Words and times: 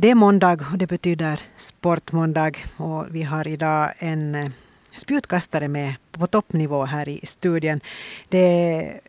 Det 0.00 0.10
är 0.10 0.14
måndag 0.14 0.66
och 0.72 0.78
det 0.78 0.86
betyder 0.86 1.40
sportmåndag 1.56 2.52
och 2.76 3.06
vi 3.10 3.22
har 3.22 3.48
idag 3.48 3.92
en 3.98 4.34
eh, 4.34 4.50
spjutkastare 4.94 5.68
med 5.68 5.94
på 6.12 6.26
toppnivå 6.26 6.84
här 6.84 7.08
i 7.08 7.20
studion. 7.26 7.80
Det 8.28 8.38
är, 8.38 9.00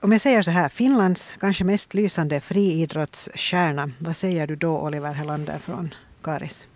om 0.00 0.12
jag 0.12 0.20
säger 0.20 0.42
så 0.42 0.50
här, 0.50 0.68
Finlands 0.68 1.36
kanske 1.40 1.64
mest 1.64 1.94
lysande 1.94 2.40
friidrottsstjärna. 2.40 3.90
Vad 3.98 4.16
säger 4.16 4.46
du 4.46 4.56
då 4.56 4.78
Oliver 4.78 5.12
Helander 5.12 5.58
från 5.58 5.94
Karis? 6.22 6.66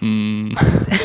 Mm. 0.00 0.56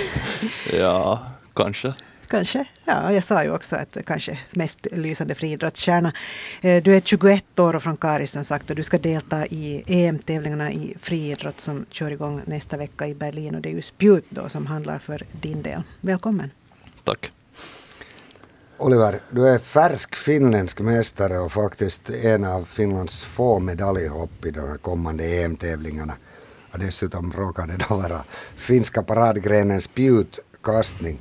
ja, 0.74 1.20
kanske. 1.54 1.94
Kanske. 2.32 2.66
Ja, 2.86 3.14
jag 3.14 3.24
sa 3.24 3.44
ju 3.44 3.52
också 3.52 3.76
att 3.76 3.98
kanske 4.06 4.40
mest 4.52 4.88
lysande 4.92 5.36
friidrottsstjärna. 5.36 6.14
Eh, 6.62 6.84
du 6.84 6.96
är 6.96 7.02
21 7.02 7.60
år 7.60 7.76
och 7.76 7.84
från 7.84 7.98
Karis 7.98 8.32
som 8.32 8.44
sagt 8.44 8.70
och 8.70 8.76
du 8.76 8.84
ska 8.84 8.98
delta 8.98 9.46
i 9.46 9.84
EM-tävlingarna 9.88 10.72
i 10.72 10.96
friidrott 11.02 11.60
som 11.60 11.86
kör 11.90 12.12
igång 12.12 12.42
nästa 12.46 12.78
vecka 12.78 13.08
i 13.08 13.14
Berlin 13.14 13.56
och 13.56 13.62
det 13.62 13.70
är 13.70 13.74
ju 13.74 13.82
spjut 13.82 14.26
då 14.30 14.50
som 14.50 14.66
handlar 14.66 15.00
för 15.00 15.24
din 15.32 15.62
del. 15.62 15.82
Välkommen. 16.02 16.52
Tack. 17.04 17.32
Oliver, 18.78 19.20
du 19.30 19.48
är 19.48 19.60
färsk 19.60 20.16
finländsk 20.16 20.80
mästare 20.80 21.40
och 21.40 21.52
faktiskt 21.52 22.10
en 22.10 22.46
av 22.46 22.66
Finlands 22.66 23.24
få 23.24 23.60
medaljhopp 23.60 24.46
i 24.46 24.52
de 24.52 24.78
kommande 24.78 25.24
EM-tävlingarna. 25.24 26.14
Och 26.72 26.80
dessutom 26.80 27.34
råkar 27.34 27.68
det 27.68 27.86
då 27.90 27.96
vara 27.96 28.24
finska 28.56 29.04
paradgrenen 29.04 29.82
spjutkastning. 29.82 31.20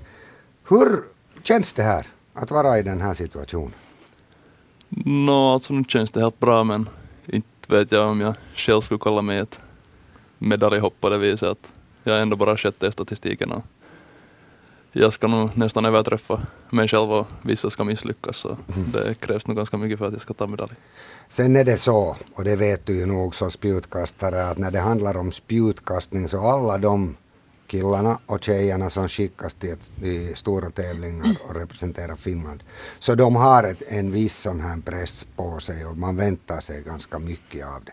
Hur 0.70 1.04
känns 1.42 1.72
det 1.72 1.82
här 1.82 2.06
att 2.32 2.50
vara 2.50 2.78
i 2.78 2.82
den 2.82 3.00
här 3.00 3.14
situationen? 3.14 3.74
Nå, 5.04 5.52
alltså 5.52 5.74
nu 5.74 5.84
känns 5.84 6.10
det 6.10 6.20
helt 6.20 6.40
bra 6.40 6.64
men 6.64 6.88
inte 7.26 7.46
vet 7.68 7.92
jag 7.92 8.08
om 8.08 8.20
jag 8.20 8.34
själv 8.54 8.80
skulle 8.80 9.00
kalla 9.00 9.22
mig 9.22 9.38
ett 9.38 9.60
medaljhopp 10.38 10.94
på 11.00 11.08
det 11.08 11.18
viset 11.18 11.48
att 11.48 11.72
jag 12.04 12.16
är 12.16 12.22
ändå 12.22 12.36
bara 12.36 12.56
sjätte 12.56 12.86
i 12.86 12.92
statistiken 12.92 13.52
och 13.52 13.62
jag 14.92 15.12
ska 15.12 15.28
nog 15.28 15.56
nästan 15.56 15.84
överträffa 15.84 16.40
mig 16.70 16.88
själv 16.88 17.12
och 17.12 17.26
vissa 17.42 17.70
ska 17.70 17.84
misslyckas 17.84 18.36
så 18.36 18.56
det 18.92 19.20
krävs 19.20 19.46
nog 19.46 19.56
ganska 19.56 19.76
mycket 19.76 19.98
för 19.98 20.06
att 20.06 20.12
jag 20.12 20.22
ska 20.22 20.34
ta 20.34 20.46
medalj. 20.46 20.72
Sen 21.28 21.56
är 21.56 21.64
det 21.64 21.76
så, 21.76 22.16
och 22.34 22.44
det 22.44 22.56
vet 22.56 22.86
du 22.86 22.98
ju 22.98 23.06
nog 23.06 23.34
som 23.34 23.50
spjutkastare, 23.50 24.46
att 24.46 24.58
när 24.58 24.70
det 24.70 24.80
handlar 24.80 25.16
om 25.16 25.32
spjutkastning 25.32 26.28
så 26.28 26.40
alla 26.40 26.78
de 26.78 27.16
killarna 27.70 28.18
och 28.26 28.44
tjejerna 28.44 28.90
som 28.90 29.08
skickas 29.08 29.54
till, 29.54 29.76
till 30.00 30.36
stora 30.36 30.70
tävlingar 30.70 31.36
och 31.48 31.54
representerar 31.54 32.14
Finland. 32.16 32.62
Så 32.98 33.14
de 33.14 33.36
har 33.36 33.62
ett, 33.64 33.82
en 33.88 34.10
viss 34.12 34.36
sån 34.36 34.60
här 34.60 34.80
press 34.84 35.26
på 35.36 35.60
sig 35.60 35.86
och 35.86 35.96
man 35.96 36.16
väntar 36.16 36.60
sig 36.60 36.82
ganska 36.82 37.18
mycket 37.18 37.66
av, 37.66 37.84
det, 37.84 37.92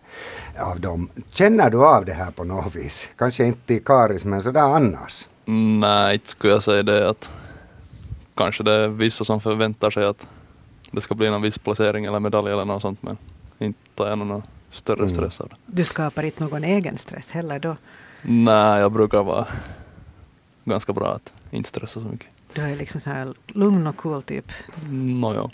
av 0.61 0.79
dem. 0.79 1.09
Känner 1.31 1.69
du 1.69 1.85
av 1.85 2.05
det 2.05 2.13
här 2.13 2.31
på 2.31 2.43
något 2.43 2.75
vis? 2.75 3.09
Kanske 3.17 3.45
inte 3.45 3.73
i 3.73 3.79
Karis 3.79 4.25
men 4.25 4.41
sådär 4.41 4.61
annars? 4.61 5.27
Nej, 5.79 6.13
inte 6.13 6.29
skulle 6.29 6.53
jag 6.53 6.63
säga 6.63 6.83
det 6.83 7.09
att 7.09 7.29
kanske 8.35 8.63
det 8.63 8.71
är 8.71 8.87
vissa 8.87 9.23
som 9.23 9.41
förväntar 9.41 9.89
sig 9.91 10.05
att 10.05 10.27
det 10.91 11.01
ska 11.01 11.15
bli 11.15 11.29
någon 11.29 11.41
viss 11.41 11.57
placering 11.57 12.05
eller 12.05 12.19
medalj 12.19 12.51
eller 12.51 12.65
något 12.65 12.81
sånt 12.81 13.03
men 13.03 13.17
inte 13.59 13.79
tar 13.95 14.07
jag 14.09 14.17
någon 14.17 14.43
större 14.71 14.99
Mm. 14.99 15.09
stress 15.09 15.39
av 15.41 15.47
det. 15.49 15.55
Du 15.65 15.83
skapar 15.83 16.23
inte 16.23 16.43
någon 16.43 16.63
egen 16.63 16.97
stress 16.97 17.31
heller 17.31 17.59
då. 17.59 17.75
Nej, 18.29 18.79
jag 18.79 18.91
brukar 18.91 19.23
vara 19.23 19.47
ganska 20.65 20.93
bra 20.93 21.07
att 21.07 21.33
inte 21.51 21.69
stressa 21.69 21.99
så 22.01 22.07
mycket. 22.07 22.36
Du 22.53 22.61
är 22.61 22.75
liksom 22.75 23.01
så 23.01 23.09
här 23.09 23.33
lugn 23.47 23.87
och 23.87 23.97
cool 23.97 24.23
typ. 24.23 24.51
Nåja. 24.89 25.49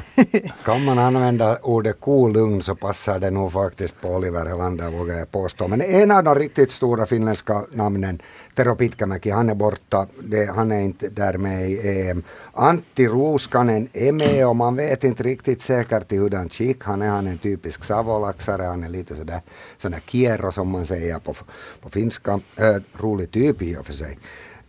Kan 0.64 0.84
man 0.84 0.98
använda 0.98 1.56
ordet 1.62 2.00
cool 2.00 2.32
lugn 2.32 2.62
så 2.62 2.74
passar 2.74 3.18
det 3.18 3.30
nog 3.30 3.52
faktiskt 3.52 4.00
på 4.00 4.08
Oliver 4.08 4.46
Helander 4.46 4.90
vågar 4.90 5.14
jag 5.14 5.30
påstå. 5.30 5.68
Men 5.68 5.80
en 5.80 6.10
av 6.10 6.24
de 6.24 6.34
riktigt 6.34 6.70
stora 6.70 7.06
finländska 7.06 7.64
namnen, 7.72 8.22
Tero 8.54 8.74
Pitkämäki, 8.74 9.30
han 9.30 9.50
är 9.50 9.54
borta. 9.54 10.06
Det, 10.22 10.50
han 10.50 10.72
är 10.72 10.80
inte 10.80 11.08
där 11.08 11.38
med 11.38 11.70
i 11.70 12.08
EM. 12.08 12.22
Antti 12.52 13.08
Ruuskanen 13.08 13.88
är 13.92 14.12
med 14.12 14.48
och 14.48 14.56
man 14.56 14.76
vet 14.76 15.04
inte 15.04 15.22
riktigt 15.22 15.62
säkert 15.62 16.12
i 16.12 16.16
hurdant 16.16 16.52
skick 16.52 16.84
han 16.84 17.02
är. 17.02 17.08
Han 17.08 17.26
är 17.26 17.30
en 17.30 17.38
typisk 17.38 17.84
savolaxare, 17.84 18.62
han 18.62 18.84
är 18.84 18.88
lite 18.88 19.16
sådär, 19.16 19.40
sådär 19.78 20.00
kierro 20.06 20.52
som 20.52 20.68
man 20.68 20.86
säger 20.86 21.18
på, 21.18 21.34
på 21.80 21.90
finska. 21.90 22.40
Äh, 22.56 22.76
rolig 23.00 23.30
typ 23.30 23.62
i 23.62 23.76
och 23.76 23.86
för 23.86 23.92
sig. 23.92 24.18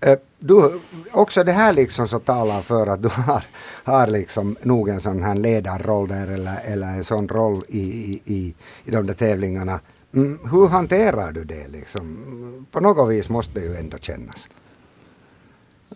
Eh, 0.06 0.18
Du, 0.40 0.80
också 1.14 1.44
det 1.44 1.52
här 1.52 1.74
liksom 1.74 2.08
så 2.08 2.19
talar 2.19 2.62
för 2.62 2.88
att 2.88 3.02
du 3.03 3.09
har, 3.28 3.44
har 3.84 4.08
liksom 4.08 4.56
nog 4.64 4.90
en 4.90 5.00
sån 5.00 5.24
här 5.24 5.36
ledarroll 5.36 6.08
där 6.08 6.28
eller, 6.28 6.59
eller 6.66 6.88
en 6.88 7.03
sån 7.03 7.28
roll 7.28 7.64
i, 7.69 7.80
i, 7.80 8.22
i, 8.25 8.56
i 8.86 8.92
de 8.92 9.08
där 9.08 9.13
tävlingarna. 9.13 9.80
Mm, 10.13 10.40
hur 10.52 10.68
hanterar 10.68 11.31
du 11.31 11.44
det 11.44 11.68
liksom? 11.68 12.66
På 12.72 12.80
något 12.80 13.09
vis 13.12 13.30
måste 13.30 13.59
det 13.59 13.66
ju 13.66 13.75
ändå 13.75 13.97
kännas. 13.97 14.47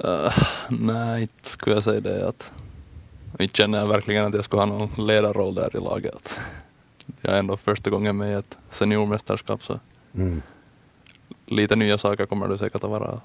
Uh, 0.06 0.38
nej, 0.69 1.22
inte 1.22 1.50
skulle 1.50 1.75
jag 1.75 1.84
säga 1.84 2.00
det. 2.01 2.28
Att, 2.28 2.51
inte 3.40 3.56
känner 3.57 3.78
jag 3.79 3.88
verkligen 3.88 4.25
att 4.25 4.34
jag 4.35 4.46
skulle 4.46 4.62
ha 4.62 4.66
någon 4.66 5.06
ledarroll 5.07 5.56
där 5.56 5.75
i 5.75 5.79
laget. 5.79 6.40
Jag 7.22 7.34
är 7.34 7.40
ändå 7.40 7.57
första 7.57 7.90
gången 7.90 8.17
med 8.17 8.31
i 8.31 8.34
ett 8.34 8.57
seniormästerskap 8.72 9.63
så 9.63 9.79
Mm. 10.16 10.41
lite 11.46 11.75
nya 11.75 11.97
saker 11.97 12.25
kommer 12.25 12.47
det 12.47 12.57
säkert 12.57 12.84
att 12.84 12.90
vara. 12.90 13.22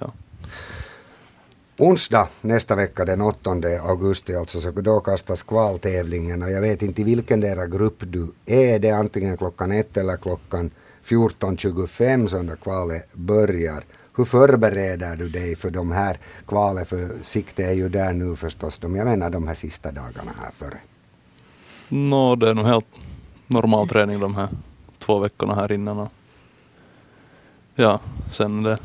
Ja. 0.00 0.12
Onsdag 1.78 2.28
nästa 2.40 2.76
vecka 2.76 3.04
den 3.04 3.20
8 3.20 3.50
augusti 3.82 4.34
alltså 4.34 4.60
så 4.60 4.70
då 4.70 5.00
kastas 5.00 5.42
kvaltävlingen 5.42 6.42
och 6.42 6.50
jag 6.50 6.60
vet 6.60 6.82
inte 6.82 7.00
i 7.00 7.04
vilken 7.04 7.40
dera 7.40 7.66
grupp 7.66 7.96
du 7.98 8.32
är. 8.46 8.78
Det 8.78 8.88
är 8.88 8.94
antingen 8.94 9.36
klockan 9.36 9.72
ett 9.72 9.96
eller 9.96 10.16
klockan 10.16 10.70
14.25 11.04 12.26
som 12.26 12.56
kvalet 12.56 13.12
börjar. 13.12 13.84
Hur 14.16 14.24
förbereder 14.24 15.16
du 15.16 15.28
dig 15.28 15.56
för 15.56 15.70
de 15.70 15.92
här 15.92 16.18
kvalen? 16.46 16.86
För 16.86 17.08
sikte 17.22 17.64
är 17.64 17.72
ju 17.72 17.88
där 17.88 18.12
nu 18.12 18.36
förstås. 18.36 18.78
De, 18.78 18.96
jag 18.96 19.04
menar 19.04 19.30
de 19.30 19.48
här 19.48 19.54
sista 19.54 19.92
dagarna 19.92 20.32
här 20.42 20.50
före. 20.50 20.78
Nå, 21.88 22.36
det 22.36 22.50
är 22.50 22.54
nog 22.54 22.66
helt 22.66 22.98
normal 23.46 23.88
träning 23.88 24.20
de 24.20 24.34
här 24.34 24.48
två 24.98 25.18
veckorna 25.18 25.54
här 25.54 25.72
innan. 25.72 26.08
Ja, 27.74 28.00
sen 28.30 28.62
det 28.62 28.78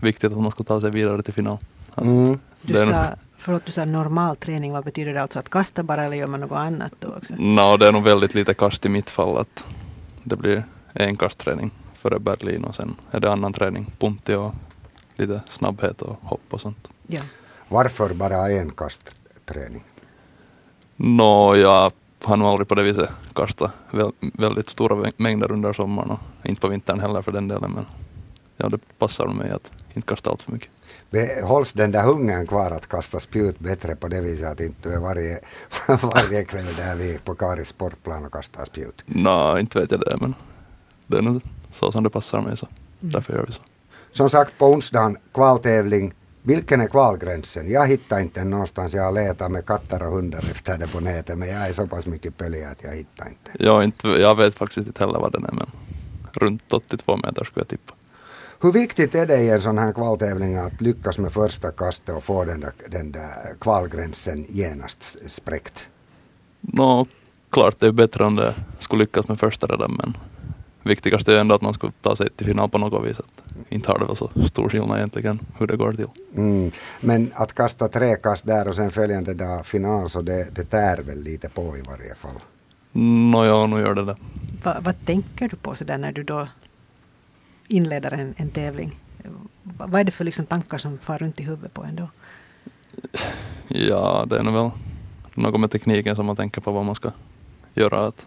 viktigt 0.00 0.32
att 0.32 0.38
man 0.40 0.50
ska 0.50 0.64
ta 0.64 0.80
sig 0.80 0.90
vidare 0.90 1.22
till 1.22 1.34
final. 1.34 1.58
Att 1.94 2.04
Mm. 2.04 2.38
Du 2.62 2.72
sa, 2.74 3.06
förlåt, 3.36 3.66
du 3.66 3.72
sa 3.72 3.84
normal 3.84 4.36
träning, 4.36 4.72
vad 4.72 4.84
betyder 4.84 5.14
det 5.14 5.22
alltså? 5.22 5.38
Att 5.38 5.48
kasta 5.48 5.82
bara 5.82 6.04
eller 6.04 6.16
gör 6.16 6.26
man 6.26 6.40
något 6.40 6.58
annat 6.58 6.92
då 6.98 7.08
också? 7.08 7.34
Nå, 7.38 7.76
det 7.76 7.86
är 7.86 7.92
nog 7.92 8.04
väldigt 8.04 8.34
lite 8.34 8.54
kast 8.54 8.86
i 8.86 8.88
mitt 8.88 9.10
fall. 9.10 9.36
Att 9.38 9.64
det 10.24 10.36
blir 10.36 10.64
en 10.92 11.16
kastträning 11.16 11.70
före 11.94 12.18
Berlin 12.18 12.64
och 12.64 12.74
sen 12.74 12.96
är 13.10 13.20
det 13.20 13.32
annan 13.32 13.52
träning, 13.52 13.92
punti 13.98 14.34
och 14.34 14.54
lite 15.16 15.40
snabbhet 15.48 16.02
och 16.02 16.16
hopp 16.22 16.42
och 16.50 16.60
sånt. 16.60 16.88
Ja. 17.06 17.20
Varför 17.68 18.14
bara 18.14 18.50
en 18.50 18.70
kastträning? 18.70 19.84
Nå, 20.96 21.56
jag 21.56 21.92
har 22.22 22.36
nog 22.36 22.48
aldrig 22.48 22.68
på 22.68 22.74
det 22.74 22.82
viset 22.82 23.10
kastat 23.34 23.72
väl, 23.90 24.12
väldigt 24.20 24.68
stora 24.68 25.10
mängder 25.16 25.52
under 25.52 25.72
sommaren 25.72 26.10
och 26.10 26.46
inte 26.46 26.60
på 26.60 26.68
vintern 26.68 27.00
heller 27.00 27.22
för 27.22 27.32
den 27.32 27.48
delen. 27.48 27.70
Men 27.70 27.86
ja, 28.56 28.68
det 28.68 28.78
passar 28.98 29.26
mig 29.26 29.50
att 29.50 29.70
inte 29.96 30.08
kasta 30.08 30.30
allt 30.30 30.42
för 30.42 30.52
mycket. 30.52 30.70
Hålls 31.44 31.72
den 31.72 31.90
där 31.90 32.02
hungern 32.02 32.46
kvar 32.46 32.70
att 32.70 32.88
kasta 32.88 33.20
spjut 33.20 33.58
bättre 33.58 33.96
på 33.96 34.08
det 34.08 34.20
viset 34.20 34.48
att 34.48 34.60
inte 34.60 34.88
du 34.88 34.94
är 34.94 35.00
varje, 35.00 35.38
varje 36.02 36.44
kväll 36.44 36.74
där 36.76 36.96
vi 36.96 37.18
på 37.24 37.34
Karis 37.34 37.68
sportplan 37.68 38.24
och 38.24 38.32
kastar 38.32 38.64
spjut? 38.64 39.02
Nå, 39.06 39.58
inte 39.58 39.80
vet 39.80 39.90
jag 39.90 40.00
det, 40.00 40.16
men 40.20 40.34
det 41.06 41.18
är 41.18 41.22
nog 41.22 41.42
så 41.72 41.92
som 41.92 42.04
det 42.04 42.10
passar 42.10 42.40
mig 42.40 42.56
så 42.56 42.68
därför 43.00 43.32
gör 43.32 43.46
vi 43.46 43.52
så. 43.52 43.62
Som 44.12 44.30
sagt 44.30 44.58
på 44.58 44.66
onsdagen 44.66 45.16
kvaltävling. 45.34 46.12
Vilken 46.42 46.80
är 46.80 46.86
kvalgränsen? 46.86 47.70
Jag 47.70 47.86
hittar 47.86 48.20
inte 48.20 48.40
den 48.40 48.50
någonstans. 48.50 48.94
Jag 48.94 49.02
har 49.02 49.12
letat 49.12 49.50
med 49.50 49.66
katter 49.66 50.02
och 50.02 50.12
hundar 50.12 50.38
efter 50.38 50.78
det 50.78 50.86
på 50.86 51.00
nätet 51.00 51.38
men 51.38 51.48
jag 51.48 51.68
är 51.68 51.72
så 51.72 51.86
pass 51.86 52.06
mycket 52.06 52.36
pölja 52.36 52.68
att 52.68 52.82
jag 52.82 52.92
hittar 52.92 53.28
inte. 53.28 53.64
Jag, 53.64 53.84
inte, 53.84 54.08
jag 54.08 54.34
vet 54.34 54.54
faktiskt 54.54 54.86
inte 54.86 55.04
heller 55.04 55.18
vad 55.18 55.32
den 55.32 55.44
är, 55.44 55.52
men 55.52 55.66
runt 56.32 56.72
82 56.72 57.16
meter 57.16 57.44
skulle 57.44 57.60
jag 57.60 57.68
tippa. 57.68 57.92
Hur 58.60 58.72
viktigt 58.72 59.14
är 59.14 59.26
det 59.26 59.36
i 59.36 59.50
en 59.50 59.60
sån 59.60 59.78
här 59.78 59.92
kvaltävling 59.92 60.56
att 60.56 60.80
lyckas 60.80 61.18
med 61.18 61.32
första 61.32 61.70
kastet 61.70 62.16
och 62.16 62.24
få 62.24 62.44
den 62.44 62.60
där, 62.60 62.72
den 62.88 63.12
där 63.12 63.58
kvalgränsen 63.60 64.46
genast 64.48 65.16
spräckt? 65.28 65.88
Nå, 66.60 67.06
klart 67.50 67.78
det 67.78 67.86
är 67.86 67.92
bättre 67.92 68.24
om 68.24 68.36
det 68.36 68.54
skulle 68.78 69.02
lyckas 69.02 69.28
med 69.28 69.40
första 69.40 69.66
redan, 69.66 69.92
men 69.92 70.16
viktigast 70.82 71.28
är 71.28 71.38
ändå 71.38 71.54
att 71.54 71.62
man 71.62 71.74
ska 71.74 71.90
ta 72.02 72.16
sig 72.16 72.30
till 72.30 72.46
final 72.46 72.68
på 72.68 72.78
något 72.78 73.08
vis. 73.08 73.18
Att 73.18 73.46
inte 73.68 73.90
har 73.90 73.98
det 73.98 74.04
väl 74.04 74.16
så 74.16 74.30
stor 74.46 74.68
skillnad 74.68 74.96
egentligen 74.96 75.40
hur 75.58 75.66
det 75.66 75.76
går 75.76 75.92
till. 75.92 76.06
Mm. 76.36 76.70
Men 77.00 77.32
att 77.34 77.54
kasta 77.54 77.88
tre 77.88 78.16
kast 78.16 78.46
där 78.46 78.68
och 78.68 78.76
sen 78.76 78.90
följande 78.90 79.34
dag 79.34 79.66
final 79.66 80.08
så 80.08 80.22
det, 80.22 80.48
det 80.54 80.64
tär 80.64 80.98
väl 80.98 81.22
lite 81.22 81.48
på 81.48 81.62
i 81.62 81.82
varje 81.88 82.14
fall. 82.14 82.40
Nåja, 83.32 83.66
nu 83.66 83.80
gör 83.80 83.94
det 83.94 84.04
det. 84.04 84.16
Va, 84.62 84.76
vad 84.80 85.06
tänker 85.06 85.48
du 85.48 85.56
på 85.56 85.74
så 85.74 85.84
där 85.84 85.98
när 85.98 86.12
du 86.12 86.22
då 86.22 86.48
inleder 87.68 88.14
en, 88.14 88.34
en 88.36 88.50
tävling? 88.50 89.00
Va, 89.62 89.86
vad 89.86 90.00
är 90.00 90.04
det 90.04 90.12
för 90.12 90.24
liksom 90.24 90.46
tankar 90.46 90.78
som 90.78 90.98
far 90.98 91.18
runt 91.18 91.40
i 91.40 91.42
huvudet 91.42 91.74
på 91.74 91.84
en 91.84 91.96
då? 91.96 92.08
Ja, 93.68 94.26
det 94.30 94.38
är 94.38 94.42
nog 94.42 94.54
väl 94.54 94.70
något 95.34 95.60
med 95.60 95.70
tekniken 95.70 96.16
som 96.16 96.26
man 96.26 96.36
tänker 96.36 96.60
på 96.60 96.72
vad 96.72 96.84
man 96.84 96.94
ska 96.94 97.10
göra. 97.74 98.06
Att 98.06 98.26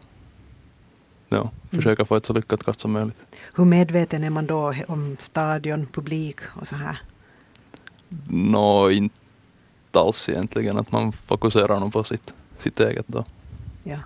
ja, 1.30 1.50
försöka 1.72 2.06
få 2.06 2.16
ett 2.16 2.26
så 2.26 2.34
lyckat 2.34 2.64
kast 2.64 2.80
som 2.80 2.92
möjligt. 2.92 3.18
Hur 3.56 3.66
medveten 3.66 4.24
är 4.24 4.30
man 4.30 4.48
då 4.48 4.74
om 4.88 5.18
stadion, 5.20 5.88
publik 5.92 6.40
och 6.62 6.68
så 6.68 6.76
här? 6.76 7.02
Nå, 8.30 8.92
inte 8.92 9.16
alls 9.94 10.30
egentligen. 10.30 10.78
Att 10.78 10.92
man 10.92 11.12
fokuserar 11.12 11.80
nog 11.80 11.94
på 11.94 12.04
sitt, 12.04 12.34
sitt 12.58 12.80
eget 12.80 13.08
då. 13.08 13.26
Ja. 13.84 13.98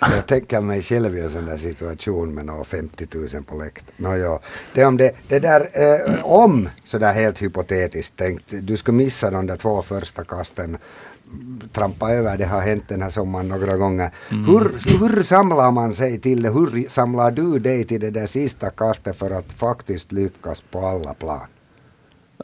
Jag 0.00 0.26
tänker 0.26 0.60
mig 0.60 0.82
själv 0.82 1.16
i 1.16 1.20
en 1.20 1.30
sån 1.30 1.46
där 1.46 1.56
situation 1.56 2.34
med 2.34 2.46
några 2.46 2.64
50 2.64 3.06
000 3.34 3.42
på 3.42 3.56
läkt. 3.56 3.84
No, 3.96 4.16
ja. 4.16 4.40
det, 4.74 4.84
om 4.84 4.96
det, 4.96 5.14
det 5.28 5.38
där, 5.38 5.68
eh, 5.72 6.24
om 6.24 6.68
sådär 6.84 7.12
helt 7.12 7.42
hypotetiskt 7.42 8.16
tänkt, 8.16 8.54
du 8.62 8.76
skulle 8.76 8.96
missa 8.96 9.30
de 9.30 9.46
där 9.46 9.56
två 9.56 9.82
första 9.82 10.24
kasten, 10.24 10.78
trampa 11.72 12.10
över, 12.10 12.38
det 12.38 12.44
har 12.44 12.60
hänt 12.60 12.84
den 12.88 13.02
här 13.02 13.10
sommaren 13.10 13.48
några 13.48 13.76
gånger. 13.76 14.10
Mm. 14.30 14.44
Hur, 14.44 14.98
hur 14.98 15.22
samlar 15.22 15.70
man 15.70 15.94
sig 15.94 16.20
till 16.20 16.42
det? 16.42 16.50
Hur 16.50 16.88
samlar 16.88 17.30
du 17.30 17.58
dig 17.58 17.84
till 17.84 18.00
det 18.00 18.10
där 18.10 18.26
sista 18.26 18.70
kastet 18.70 19.16
för 19.16 19.30
att 19.30 19.52
faktiskt 19.52 20.12
lyckas 20.12 20.60
på 20.60 20.78
alla 20.78 21.14
plan? 21.14 21.46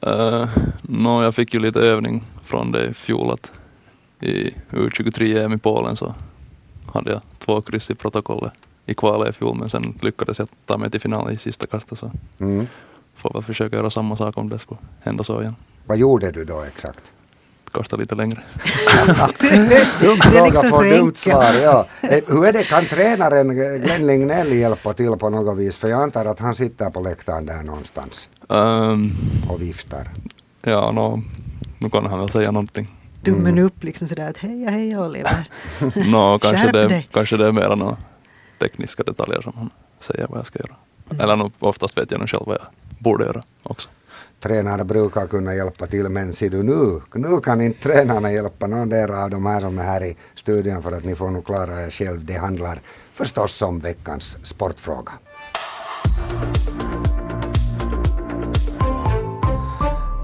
Uh, 0.07 0.49
no, 0.83 1.23
jag 1.23 1.35
fick 1.35 1.55
ju 1.55 1.61
lite 1.61 1.81
övning 1.81 2.25
från 2.45 2.73
det 2.73 2.87
i 2.87 2.95
fjol 2.95 3.31
att 3.31 3.51
i 4.21 4.55
U23-EM 4.71 5.53
i 5.53 5.59
Polen 5.59 5.97
så 5.97 6.15
hade 6.97 7.11
jag 7.11 7.21
två 7.39 7.61
kryss 7.61 7.91
i 7.91 7.95
protokollet 7.95 8.53
i 8.87 8.95
kvalet 8.95 9.29
i 9.29 9.33
fjol 9.33 9.57
men 9.57 9.69
sen 9.69 9.99
lyckades 10.01 10.39
jag 10.39 10.49
ta 10.67 10.79
mig 10.79 10.91
till 10.91 11.01
final 11.01 11.33
i 11.33 11.39
sista 11.39 11.67
kastet 11.67 11.99
så 11.99 12.11
mm. 12.39 12.67
får 13.15 13.33
väl 13.33 13.43
försöka 13.43 13.77
göra 13.77 13.91
samma 13.91 14.17
sak 14.17 14.39
om 14.39 14.49
det 14.49 14.59
skulle 14.59 14.81
hända 15.01 15.25
så 15.25 15.41
igen. 15.41 15.57
Vad 15.87 15.99
gjorde 15.99 16.31
du 16.31 16.45
då 16.45 16.63
exakt? 16.63 17.13
Kasta 17.73 17.97
lite 17.97 18.15
längre. 18.15 18.43
Dum 20.01 20.17
fråga 20.17 20.45
liksom 20.45 20.71
får 20.71 20.97
dumt 20.97 21.15
svar. 21.15 21.55
Ja. 21.63 21.87
Eh, 22.01 22.25
hur 22.27 22.47
är 22.47 22.53
det, 22.53 22.65
kan 22.65 22.85
tränaren 22.85 23.49
Glenn 23.83 24.07
Lignell 24.07 24.53
hjälpa 24.53 24.93
till 24.93 25.11
på 25.11 25.31
något 25.31 25.59
vis? 25.59 25.77
För 25.77 25.89
jag 25.89 26.03
antar 26.03 26.25
att 26.25 26.39
han 26.39 26.55
sitter 26.55 26.91
på 26.91 27.01
läktaren 27.01 27.47
där 27.47 27.63
någonstans 27.63 28.29
um, 28.49 29.13
och 29.49 29.63
viftar. 29.63 30.11
Ja, 30.63 30.93
no, 30.93 31.23
nu 31.79 31.91
kan 31.91 32.07
han 32.07 32.19
väl 32.19 32.31
säga 32.31 32.51
någonting 32.51 32.96
tummen 33.27 33.53
mm. 33.53 33.65
upp 33.65 33.85
liksom 33.85 34.09
sådär 34.09 34.31
att 34.31 34.39
heja 34.39 34.71
heja 34.71 35.01
Oliver. 35.01 35.45
no, 36.11 36.39
kanske, 36.39 36.73
det, 36.73 37.05
kanske 37.11 37.37
det 37.37 37.47
är 37.47 37.53
mera 37.53 37.75
några 37.75 37.97
tekniska 38.59 39.03
detaljer 39.03 39.43
som 39.43 39.53
han 39.57 39.71
säger 40.01 40.27
vad 40.29 40.39
jag 40.39 40.47
ska 40.47 40.59
göra. 40.59 40.77
Mm. 41.11 41.23
Eller 41.23 41.37
no, 41.37 41.53
oftast 41.59 41.99
vet 41.99 42.11
jag 42.11 42.21
nog 42.21 42.29
själv 42.29 42.43
vad 42.47 42.55
jag 42.55 42.67
borde 42.99 43.25
göra 43.25 43.43
också. 43.63 43.89
Tränare 44.41 44.85
brukar 44.85 45.27
kunna 45.27 45.55
hjälpa 45.55 45.87
till 45.87 46.09
men 46.09 46.33
ser 46.33 46.51
du 46.51 46.63
nu, 46.63 47.01
nu 47.15 47.41
kan 47.41 47.61
inte 47.61 47.83
tränarna 47.83 48.33
hjälpa 48.33 48.67
någon 48.67 49.15
av 49.15 49.31
de 49.31 49.47
här 49.47 49.61
som 49.61 49.79
är 49.79 49.83
här 49.83 50.05
i 50.05 50.17
studion 50.35 50.83
för 50.83 50.93
att 50.93 51.05
ni 51.05 51.15
får 51.15 51.31
nog 51.31 51.47
klara 51.47 51.83
er 51.83 51.91
själv. 51.91 52.25
Det 52.25 52.35
handlar 52.35 52.81
förstås 53.13 53.63
om 53.63 53.79
veckans 53.79 54.37
sportfråga. 54.43 55.13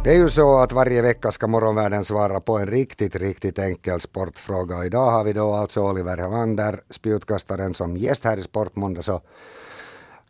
Det 0.05 0.11
är 0.11 0.15
ju 0.17 0.29
så 0.29 0.59
att 0.59 0.73
varje 0.73 1.03
vecka 1.03 1.31
ska 1.33 1.47
morgonvärlden 1.47 2.05
svara 2.05 2.41
på 2.41 2.59
en 2.59 2.67
riktigt, 2.67 3.17
riktigt 3.17 3.59
enkel 3.59 4.01
sportfråga. 4.01 4.85
Idag 4.85 5.11
har 5.11 5.25
vi 5.25 5.33
då 5.33 5.53
alltså 5.53 5.81
Oliver 5.81 6.17
Helander, 6.17 6.81
spjutkastaren, 6.91 7.75
som 7.75 7.97
gäst 7.97 8.25
här 8.25 8.37
i 8.37 8.43
Sportmåndag. 8.43 9.03
Så 9.03 9.21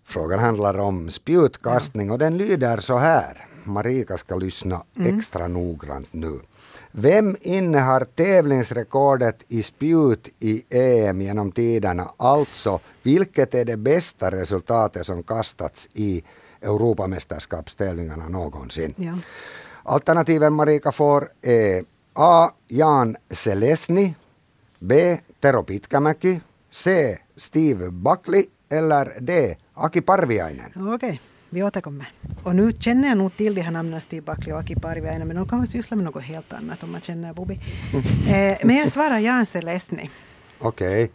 frågan 0.05 0.39
handlar 0.39 0.79
om 0.79 1.11
spjutkastning 1.11 2.11
och 2.11 2.19
den 2.19 2.37
lyder 2.37 2.77
så 2.77 2.99
här. 2.99 3.47
Marika 3.65 4.17
ska 4.17 4.37
lyssna 4.37 4.83
mm. 4.97 5.19
extra 5.19 5.49
noggrant 5.49 6.09
nu. 6.11 6.41
Vem 6.91 7.37
innehar 7.41 8.07
tävlingsrekordet 8.15 9.43
i 9.49 9.63
spjut 9.63 10.29
i 10.39 10.63
EM 10.71 11.21
genom 11.21 11.53
tiderna? 11.53 12.11
Alltså, 12.17 12.81
vilket 13.03 13.55
är 13.55 13.65
det 13.65 13.77
bästa 13.77 14.31
resultatet 14.31 15.07
som 15.07 15.23
kastats 15.23 15.89
i 15.93 16.25
Europamästerskapstävlingarna 16.63 18.29
någonsin? 18.29 18.95
Ja. 18.97 19.13
Alternativen 19.83 20.53
Marika 20.53 20.93
får 20.93 21.29
är 21.43 21.85
A. 22.15 22.51
Jan 22.69 23.17
Selesny 23.31 24.15
B. 24.79 25.19
Tero 25.41 25.63
Pitkämäki 25.63 26.41
C. 26.71 27.19
Steve 27.37 27.91
Buckley 27.91 28.45
eller 28.71 29.21
D. 29.21 29.57
Aki 29.75 30.01
Parviainen. 30.01 30.73
Okej, 30.77 30.95
okay. 30.95 31.19
vi 31.51 31.63
återkommer. 31.63 32.13
Och 32.43 32.57
nu 32.57 32.73
känner 32.73 33.09
jag 33.09 33.19
nog 33.19 33.37
till 33.37 33.55
de 33.55 33.61
här 33.61 33.71
namnen 33.71 34.01
Steve 34.01 34.23
Buckley 34.23 34.53
och 34.53 34.61
Aki 34.61 34.75
Parviainen 34.75 35.29
men 35.29 35.37
de 35.37 35.49
kan 35.49 35.61
vi 35.61 35.67
syssla 35.67 35.97
med 35.97 36.05
något 36.05 36.23
helt 36.23 36.53
annat 36.53 36.83
om 36.83 36.93
man 36.93 37.01
känner 37.01 37.33
Bobby. 37.33 37.55
eh, 38.29 38.59
men 38.65 38.77
jag 38.77 38.93
svarar 38.93 39.19
Jan 39.19 39.47
Selesny. 39.47 40.11
Okej. 40.59 41.05
Okay. 41.05 41.15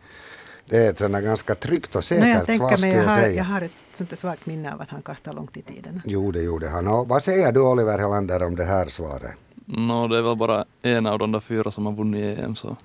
Det 0.69 0.77
är 0.77 0.89
ett 0.89 0.97
sådant 0.97 1.23
ganska 1.23 1.55
tryggt 1.55 1.95
och 1.95 2.03
säkert 2.03 2.47
no, 2.47 2.55
svar 2.55 2.77
skulle 2.77 2.93
jag, 2.93 3.05
jag 3.05 3.13
säga. 3.13 3.37
Jag 3.37 3.43
har 3.43 3.61
ett 3.61 3.71
sånt 3.93 4.19
svagt 4.19 4.45
minne 4.45 4.73
av 4.73 4.81
att 4.81 4.89
han 4.89 5.01
kastar 5.01 5.33
långt 5.33 5.57
i 5.57 5.61
tiden. 5.61 6.01
Jo, 6.05 6.31
det 6.31 6.41
gjorde 6.41 6.69
han. 6.69 6.87
Och 6.87 7.07
vad 7.07 7.23
säger 7.23 7.51
du 7.51 7.59
Oliver 7.61 7.99
Helander 7.99 8.43
om 8.43 8.55
det 8.55 8.65
här 8.65 8.85
svaret? 8.85 9.31
No, 9.65 10.07
det 10.07 10.17
är 10.17 10.21
väl 10.21 10.35
bara 10.35 10.65
en 10.81 11.05
av 11.05 11.19
de 11.19 11.31
där 11.31 11.39
fyra 11.39 11.71
som 11.71 11.85
har 11.85 11.93
vunnit 11.93 12.39
EM 12.39 12.55
så 12.55 12.77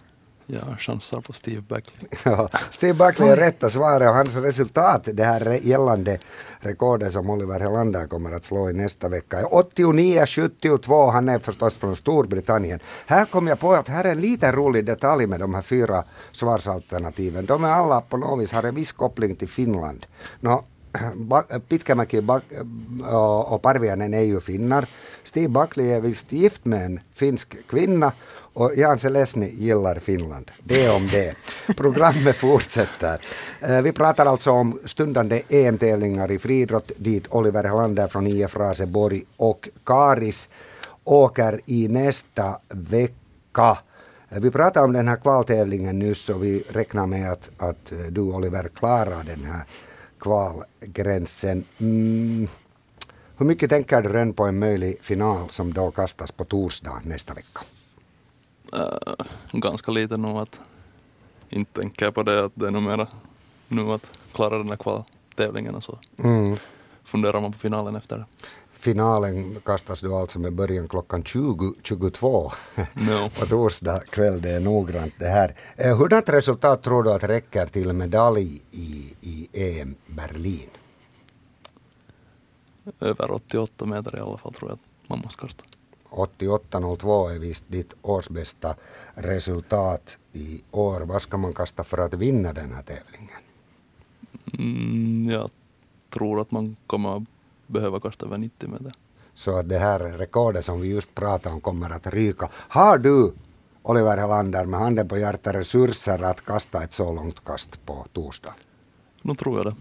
jag 0.46 0.80
chansar 0.80 1.20
på 1.20 1.32
Steve 1.32 1.60
Buckley. 1.60 2.08
ja, 2.24 2.48
Steve 2.70 2.94
Buckley 2.94 3.28
är 3.28 3.36
rätta 3.36 3.70
svaret 3.70 4.08
och 4.08 4.14
hans 4.14 4.36
resultat, 4.36 5.08
det 5.12 5.24
här 5.24 5.58
gällande 5.62 6.18
rekordet 6.60 7.12
som 7.12 7.30
Oliver 7.30 7.60
Helander 7.60 8.06
kommer 8.06 8.32
att 8.32 8.44
slå 8.44 8.70
i 8.70 8.72
nästa 8.72 9.08
vecka 9.08 9.38
är 9.38 9.44
89-72. 9.44 11.10
Han 11.10 11.28
är 11.28 11.38
förstås 11.38 11.76
från 11.76 11.96
Storbritannien. 11.96 12.80
Här 13.06 13.24
kom 13.24 13.46
jag 13.46 13.60
på 13.60 13.72
att 13.74 13.88
här 13.88 14.04
är 14.04 14.10
en 14.10 14.20
liten 14.20 14.52
rolig 14.52 14.84
detalj 14.84 15.26
med 15.26 15.40
de 15.40 15.54
här 15.54 15.62
fyra 15.62 16.04
svarsalternativen. 16.32 17.46
De 17.46 17.64
är 17.64 17.68
alla 17.68 18.00
på 18.00 18.16
något 18.16 18.42
vis 18.42 18.52
har 18.52 18.62
en 18.62 18.74
viss 18.74 18.92
koppling 18.92 19.36
till 19.36 19.48
Finland. 19.48 20.06
No, 20.40 20.64
Pitkämäki 21.68 22.22
och 23.48 23.62
Parviainen 23.62 24.14
är 24.14 24.20
ju 24.20 24.40
finnar. 24.40 24.88
Steve 25.24 25.48
Buckley 25.48 25.90
är 25.90 26.00
visst 26.00 26.32
gift 26.32 26.64
med 26.64 26.84
en 26.84 27.00
finsk 27.14 27.56
kvinna 27.68 28.12
och 28.54 28.72
Jan 28.76 28.98
Selesny 28.98 29.50
gillar 29.50 29.98
Finland. 29.98 30.50
Det 30.62 30.90
om 30.90 31.06
det. 31.06 31.34
Programmet 31.76 32.36
fortsätter. 32.36 33.20
Eh, 33.60 33.82
vi 33.82 33.92
pratar 33.92 34.26
alltså 34.26 34.50
om 34.50 34.80
stundande 34.84 35.42
EM-tävlingar 35.48 36.30
i 36.30 36.38
friidrott 36.38 36.90
dit 36.96 37.26
Oliver 37.30 37.64
Helander 37.64 38.08
från 38.08 38.26
IF 38.26 38.56
Raseborg 38.56 39.22
och 39.36 39.68
Karis 39.84 40.48
åker 41.04 41.60
i 41.66 41.88
nästa 41.88 42.58
vecka. 42.68 43.78
Eh, 44.28 44.40
vi 44.40 44.50
pratade 44.50 44.86
om 44.86 44.92
den 44.92 45.08
här 45.08 45.16
kvaltävlingen 45.16 45.98
nyss 45.98 46.28
och 46.28 46.44
vi 46.44 46.64
räknar 46.68 47.06
med 47.06 47.32
att, 47.32 47.50
att 47.56 47.92
du 48.08 48.20
Oliver 48.20 48.68
klarar 48.68 49.24
den 49.24 49.44
här 49.44 49.62
kvalgränsen. 50.20 51.64
Mm. 51.78 52.48
Hur 53.36 53.46
mycket 53.46 53.70
tänker 53.70 54.02
du 54.02 54.08
redan 54.08 54.32
på 54.32 54.44
en 54.44 54.58
möjlig 54.58 54.98
final 55.00 55.50
som 55.50 55.72
då 55.74 55.90
kastas 55.90 56.32
på 56.32 56.44
torsdag 56.44 57.00
nästa 57.04 57.34
vecka? 57.34 57.60
Uh, 58.74 59.60
ganska 59.60 59.92
lite 59.92 60.16
nog 60.16 60.38
att 60.38 60.60
inte 61.48 61.80
tänker 61.80 62.10
på 62.10 62.22
det 62.22 62.44
att 62.44 62.52
det 62.54 62.66
är 62.66 62.70
nog 62.70 62.82
mera 62.82 63.08
nu 63.68 63.82
att 63.82 64.06
klara 64.32 64.58
den 64.58 64.68
här 64.68 64.76
kvaltävlingen 64.76 65.74
och 65.74 65.82
så 65.82 65.98
mm. 66.18 66.56
funderar 67.04 67.40
man 67.40 67.52
på 67.52 67.58
finalen 67.58 67.96
efter 67.96 68.18
det. 68.18 68.24
Finalen 68.72 69.60
kastas 69.64 70.00
då 70.00 70.16
alltså 70.16 70.38
med 70.38 70.52
början 70.52 70.88
klockan 70.88 71.24
20, 71.24 71.74
22 71.82 72.52
no. 72.92 73.30
på 73.38 73.46
torsdag 73.46 74.00
kväll. 74.10 74.40
Det 74.40 74.50
är 74.50 74.60
noggrant 74.60 75.14
det 75.18 75.26
här. 75.26 75.54
Eh, 75.76 75.98
hurdant 75.98 76.28
resultat 76.28 76.82
tror 76.82 77.02
du 77.02 77.12
att 77.12 77.24
räcker 77.24 77.66
till 77.66 77.92
medalj 77.92 78.62
i, 78.70 79.14
i 79.20 79.48
EM 79.52 79.94
Berlin? 80.06 80.70
Över 83.00 83.30
88 83.30 83.86
meter 83.86 84.18
i 84.18 84.20
alla 84.20 84.38
fall 84.38 84.54
tror 84.54 84.70
jag 84.70 84.74
att 84.74 85.08
man 85.08 85.18
måste 85.18 85.40
kasta. 85.40 85.64
88.02 86.10 87.34
är 87.34 87.38
visst 87.38 87.64
ditt 87.68 87.94
årsbästa 88.02 88.74
resultat 89.14 90.18
i 90.32 90.62
år. 90.70 91.00
Vad 91.00 91.22
ska 91.22 91.36
man 91.36 91.52
kasta 91.52 91.84
för 91.84 91.98
att 91.98 92.14
vinna 92.14 92.52
den 92.52 92.72
här 92.72 92.82
tävlingen? 92.82 93.42
Mm, 94.58 95.30
jag 95.30 95.50
tror 96.10 96.40
att 96.40 96.50
man 96.50 96.76
kommer 96.86 97.26
behöva 97.66 98.00
kasta 98.00 98.26
över 98.26 98.38
90 98.38 98.68
meter. 98.68 98.92
Så 99.34 99.58
att 99.58 99.68
det 99.68 99.78
här 99.78 99.98
rekordet 99.98 100.64
som 100.64 100.80
vi 100.80 100.88
just 100.88 101.14
pratade 101.14 101.54
om 101.54 101.60
kommer 101.60 101.90
att 101.90 102.06
ryka. 102.06 102.48
Har 102.52 102.98
du, 102.98 103.32
Oliver 103.82 104.16
Helander, 104.16 104.64
med 104.66 104.80
handen 104.80 105.08
på 105.08 105.18
hjärtat 105.18 105.54
resurser 105.54 106.22
att 106.22 106.44
kasta 106.44 106.82
ett 106.82 106.92
så 106.92 107.12
långt 107.12 107.44
kast 107.44 107.86
på 107.86 108.06
torsdag? 108.12 108.54
Nu 109.22 109.34
tror 109.34 109.56
jag 109.58 109.66
det. 109.66 109.74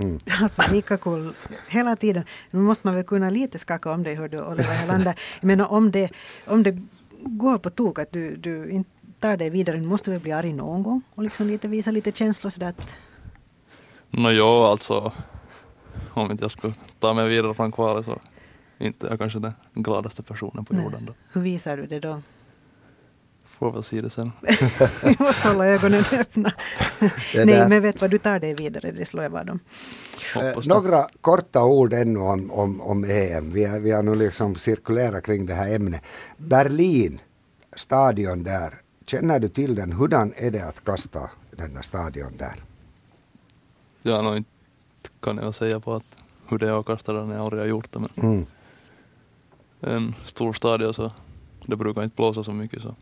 Mm. 0.00 0.18
Alltså 0.42 0.72
lika 0.72 0.96
cool 0.96 1.32
hela 1.68 1.96
tiden. 1.96 2.24
Nu 2.50 2.60
måste 2.60 2.86
man 2.86 2.94
väl 2.94 3.04
kunna 3.04 3.30
lite 3.30 3.58
skaka 3.58 3.90
om 3.90 4.02
dig, 4.02 4.14
hör 4.14 4.28
du 4.28 4.42
Oliver 4.42 4.74
Helander. 4.74 5.20
Menar 5.40 5.72
om 5.72 5.90
det, 5.90 6.10
om 6.46 6.62
det 6.62 6.78
går 7.20 7.58
på 7.58 7.70
tok 7.70 7.98
att 7.98 8.12
du, 8.12 8.36
du 8.36 8.70
inte 8.70 8.90
tar 9.20 9.36
dig 9.36 9.50
vidare, 9.50 9.76
du 9.76 9.86
måste 9.86 10.10
väl 10.10 10.20
bli 10.20 10.32
arg 10.32 10.52
någon 10.52 10.82
gång 10.82 11.02
och 11.14 11.22
liksom 11.22 11.46
lite 11.46 11.68
visa 11.68 11.90
lite 11.90 12.12
känslor 12.12 12.50
sådär 12.50 12.68
att... 12.68 12.96
Nå 14.10 14.30
jo, 14.30 14.62
alltså 14.62 15.12
om 16.14 16.30
inte 16.30 16.44
jag 16.44 16.50
skulle 16.50 16.74
ta 16.98 17.14
mig 17.14 17.28
vidare 17.28 17.54
från 17.54 17.72
kvalet 17.72 18.04
så 18.04 18.18
inte 18.78 19.06
jag 19.06 19.18
kanske 19.18 19.38
den 19.38 19.52
gladaste 19.74 20.22
personen 20.22 20.64
på 20.64 20.74
jorden. 20.74 21.04
Då. 21.06 21.14
Hur 21.32 21.40
visar 21.40 21.76
du 21.76 21.86
det 21.86 22.00
då? 22.00 22.22
Får 23.58 23.72
väl 23.72 23.84
se 23.84 24.00
det 24.00 24.10
sen. 24.10 24.32
Vi 25.02 25.16
måste 25.18 25.48
hålla 25.48 25.66
ögonen 25.66 26.04
öppna. 26.12 26.52
Nej, 27.34 27.46
där- 27.46 27.68
men 27.68 27.82
vet 27.82 28.00
vad, 28.00 28.10
du 28.10 28.18
tar 28.18 28.38
dig 28.40 28.54
vidare, 28.54 28.92
det 28.92 29.04
slår 29.04 29.22
jag 29.22 29.30
vad 29.30 29.50
om. 29.50 29.58
Eh, 30.40 30.58
några 30.66 31.08
korta 31.20 31.64
ord 31.64 31.92
ännu 31.92 32.18
om, 32.20 32.50
om, 32.50 32.80
om 32.80 33.04
EM. 33.04 33.50
Vi, 33.52 33.64
har- 33.64 33.78
vi 33.78 33.90
har 33.90 34.02
nu 34.02 34.14
liksom 34.14 34.54
cirkulerat 34.54 35.24
kring 35.26 35.46
det 35.46 35.54
här 35.54 35.74
ämnet. 35.74 36.00
Berlin, 36.36 37.20
stadion 37.76 38.42
där. 38.42 38.74
Känner 39.06 39.38
du 39.38 39.48
till 39.48 39.74
den? 39.74 39.92
Hurdan 39.92 40.32
är 40.36 40.50
det 40.50 40.60
att 40.60 40.84
kasta 40.84 41.30
den 41.50 41.74
där 41.74 41.82
stadion 41.82 42.32
där? 42.38 42.54
Ja, 44.02 44.22
no, 44.22 44.36
inte 44.36 44.50
kan 45.20 45.36
jag 45.36 45.54
säga 45.54 45.80
på 45.80 45.94
att 45.94 46.04
hur 46.48 46.58
det 46.58 46.68
är 46.68 46.80
att 46.80 46.86
kasta 46.86 47.12
den 47.12 47.28
när 47.28 47.34
jag 47.34 47.42
aldrig 47.44 47.62
har 47.62 47.68
gjort 47.68 47.92
det. 47.92 47.98
Men 47.98 48.10
Mm. 48.16 48.46
en 49.80 50.14
stor 50.24 50.52
stadion 50.52 50.94
så 50.94 51.12
det 51.66 51.76
brukar 51.76 52.04
inte 52.04 52.16
blåsa 52.16 52.42
så 52.44 52.52
mycket 52.52 52.82
så 52.82 52.94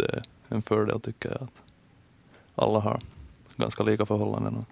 det 0.00 0.16
är 0.16 0.22
en 0.48 0.62
fördel 0.62 1.00
tycker 1.00 1.28
jag 1.28 1.42
att 1.42 1.50
alla 2.54 2.78
har 2.78 3.00
ganska 3.56 3.82
lika 3.82 4.06
förhållanden. 4.06 4.64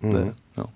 Mm. 0.00 0.14
det, 0.14 0.34
ja. 0.54 0.68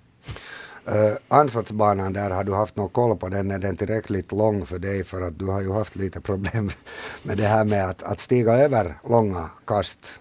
Eh, 0.85 1.17
ansatsbanan 1.27 2.13
där, 2.13 2.29
har 2.29 2.43
du 2.43 2.53
haft 2.53 2.75
någon 2.75 2.89
koll 2.89 3.17
på 3.17 3.29
den? 3.29 3.51
Är 3.51 3.59
den 3.59 3.77
tillräckligt 3.77 4.31
lång 4.31 4.65
för 4.65 4.79
dig? 4.79 5.03
För 5.03 5.21
att 5.21 5.39
du 5.39 5.45
har 5.45 5.61
ju 5.61 5.71
haft 5.71 5.95
lite 5.95 6.21
problem 6.21 6.71
med 7.23 7.37
det 7.37 7.45
här 7.45 7.63
med 7.63 7.89
att, 7.89 8.03
att 8.03 8.19
stiga 8.19 8.53
över 8.53 8.97
långa 9.09 9.49
kast. 9.65 10.19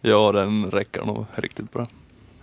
ja, 0.00 0.32
den 0.32 0.70
räcker 0.70 1.04
nog 1.04 1.24
riktigt 1.34 1.72
bra. 1.72 1.86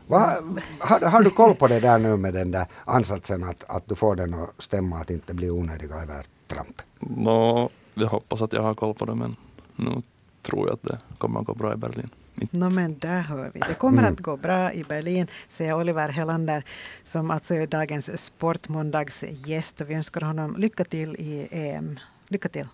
Va, 0.08 0.38
har, 0.80 1.00
har 1.00 1.24
du 1.24 1.30
koll 1.30 1.56
på 1.56 1.68
det 1.68 1.80
där 1.80 1.98
nu 1.98 2.18
med 2.18 2.34
den 2.34 2.52
där 2.52 2.66
ansatsen 2.86 3.44
att, 3.44 3.64
att 3.68 3.88
du 3.88 3.96
får 3.96 4.16
den 4.16 4.34
att 4.34 4.50
stämma 4.60 4.98
att 4.98 5.10
inte 5.10 5.34
bli 5.34 5.50
onödiga 5.50 5.96
övertramp? 5.96 6.82
Nå, 7.00 7.70
jag 7.94 8.08
hoppas 8.08 8.42
att 8.42 8.54
jag 8.54 8.62
har 8.62 8.74
koll 8.74 8.94
på 8.94 9.06
det 9.06 9.16
men 9.16 9.36
nu 9.76 10.02
tror 10.46 10.68
jag 10.68 10.74
att 10.74 10.84
det 10.84 10.98
kommer 11.18 11.40
att 11.40 11.46
gå 11.46 11.54
bra 11.54 11.74
i 11.74 11.78
Berlin. 11.78 12.10
No, 12.52 12.70
men 12.70 12.98
där 13.00 13.22
hör 13.22 13.52
vi. 13.54 13.60
Det 13.60 13.74
kommer 13.74 14.00
Mm. 14.02 14.14
att 14.14 14.20
gå 14.20 14.38
bra 14.38 14.74
i 14.74 14.84
Berlin, 14.84 15.28
säger 15.50 15.74
Oliver 15.76 16.10
Helander, 16.10 16.64
som 17.04 17.32
alltså 17.32 17.56
är 17.56 17.68
dagens 17.68 18.24
Sportmåndags 18.26 19.24
gäst. 19.24 19.82
Och 19.82 19.90
vi 19.90 19.94
önskar 19.94 20.22
honom 20.22 20.56
lycka 20.58 20.84
till 20.84 21.16
i 21.16 21.48
EM. 21.52 22.00
Lycka 22.28 22.50
till! 22.50 22.68